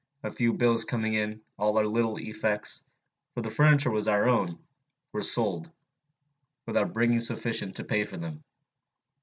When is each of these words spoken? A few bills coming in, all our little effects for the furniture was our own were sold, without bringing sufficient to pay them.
A 0.23 0.31
few 0.31 0.53
bills 0.53 0.83
coming 0.83 1.13
in, 1.13 1.43
all 1.59 1.77
our 1.77 1.85
little 1.85 2.17
effects 2.17 2.83
for 3.35 3.41
the 3.43 3.51
furniture 3.51 3.91
was 3.91 4.07
our 4.07 4.27
own 4.27 4.57
were 5.11 5.21
sold, 5.21 5.69
without 6.65 6.91
bringing 6.91 7.19
sufficient 7.19 7.75
to 7.75 7.83
pay 7.83 8.03
them. 8.03 8.43